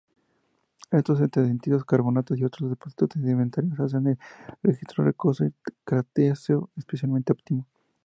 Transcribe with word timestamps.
Estos 0.89 1.21
extendidos 1.21 1.85
carbonatos 1.85 2.35
y 2.39 2.43
otros 2.43 2.71
depósitos 2.71 3.09
sedimentarios 3.13 3.79
hacen 3.79 4.07
el 4.07 4.19
registro 4.63 5.03
rocoso 5.03 5.45
cretáceo 5.83 6.71
especialmente 6.75 7.31
óptimo. 7.33 7.67